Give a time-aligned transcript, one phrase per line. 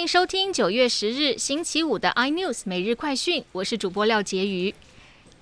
[0.00, 4.74] 欢迎收听九月十日星期五的 iNews 每日快讯，我是主播廖杰瑜。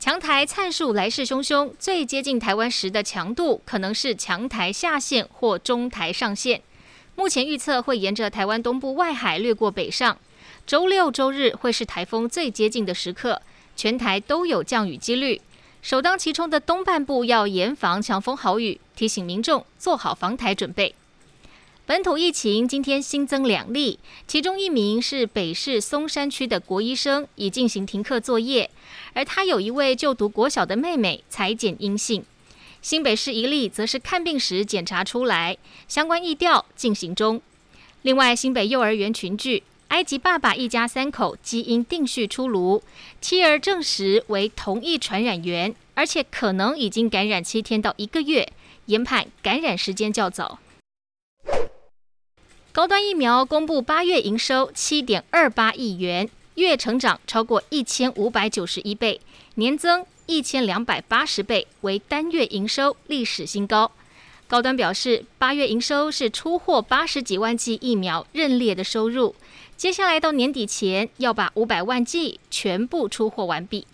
[0.00, 6.60] 强台灿数来势汹汹，最接近台湾时的强度可能是强台下线或中台上线。
[7.14, 10.18] 目前预测会沿着台湾东部外海掠过北上，
[10.66, 13.40] 周六周日会是台风最接近的时刻，
[13.76, 15.40] 全台都有降雨几率。
[15.82, 20.96] 首当其冲的东半部要严防强风豪雨，提醒民众做好防台准备。
[21.88, 28.70] 本土疫情今天新增两例，其中一名是北市松山区的国医生，已进行停课作业，
[29.14, 32.22] 而他有一位就读国小的妹妹裁剪阴性。
[32.82, 35.56] 新北市一例则是看病时检查出来，
[35.88, 37.40] 相关疫调进行中。
[38.02, 42.82] 另外，新北幼儿园群聚，埃及爸爸一家三口基因定序出炉，
[43.22, 48.52] 妻儿证实为同一传染源，而且可能已经感染七天到一个月，
[48.84, 50.58] 研判感染时间较早。
[52.78, 59.20] 高端疫苗公布八月营收七点二八亿元，月成长超过一千五百九十一倍，
[59.56, 63.90] 年增一千两百八十倍，为单月营收历史新高。
[64.46, 69.34] 高端表示，八月营收是出货八十几万剂疫苗认列的收入，
[69.76, 73.88] 接下来到年底前要把五百万剂全部出货完毕。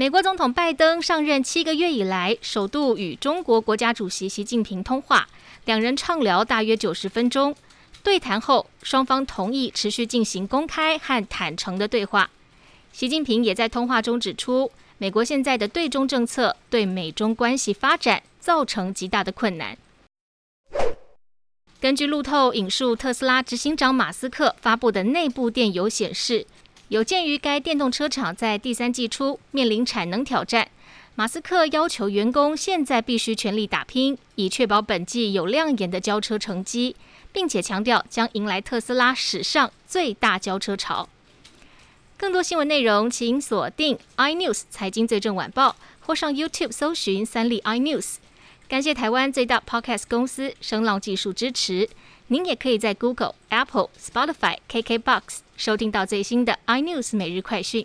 [0.00, 5.28] 美国总统拜登上任七个月以来，首度与中国国家主席习近平通话。
[5.66, 7.54] 两人畅聊大约九十分钟，
[8.02, 12.30] 对谈后，双方同意持续进行公开和坦诚的对话。
[12.94, 19.76] 习近平也在通话中指出，美国现在的对中政策对美中关系发展造成极大的困难。
[21.78, 26.46] 根据路透引述特斯拉执行长马斯克发布的内部电邮显示，
[26.90, 30.66] 有鉴于该电动车厂在第三季初面临产能挑战。
[31.14, 36.96] 马斯克要求员工现在必须全力打拼，以确保本季有亮眼的交车成绩，
[37.32, 41.08] 并且强调将迎来特斯拉史上最大交车潮。
[42.16, 48.16] 更多新闻内容，请锁定 iNews 财经最正晚报，或上 YouTube 搜寻三立 iNews。
[48.66, 51.88] 感谢台湾最大 Podcast 公司声浪技术支持。
[52.32, 57.84] 您也可以在 Google、Apple、Spotify、KKBox 收听到最新的 iNews 每日快讯。